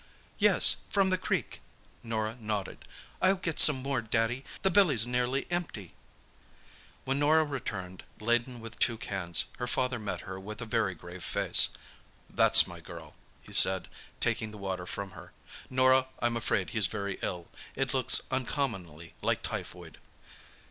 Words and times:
"Yes, 0.39 0.77
from 0.89 1.11
the 1.11 1.17
creek," 1.19 1.61
Norah 2.01 2.35
nodded. 2.39 2.85
"I'll 3.21 3.35
get 3.35 3.59
some 3.59 3.75
more, 3.83 4.01
Daddy; 4.01 4.43
the 4.63 4.71
billy's 4.71 5.05
nearly 5.05 5.45
empty." 5.51 5.93
When 7.05 7.19
Norah 7.19 7.45
returned, 7.45 8.03
laden 8.19 8.59
with 8.61 8.79
two 8.79 8.97
cans, 8.97 9.45
her 9.59 9.67
father 9.67 9.99
met 9.99 10.21
her 10.21 10.39
with 10.39 10.59
a 10.59 10.65
very 10.65 10.95
grave 10.95 11.23
face. 11.23 11.69
"That's 12.27 12.65
my 12.65 12.79
girl," 12.79 13.13
he 13.43 13.53
said, 13.53 13.89
taking 14.19 14.49
the 14.49 14.57
water 14.57 14.87
from 14.87 15.11
her. 15.11 15.33
"Norah, 15.69 16.07
I'm 16.17 16.35
afraid 16.35 16.71
he's 16.71 16.87
very 16.87 17.19
ill. 17.21 17.49
It 17.75 17.93
looks 17.93 18.23
uncommonly 18.31 19.13
like 19.21 19.43
typhoid." 19.43 19.99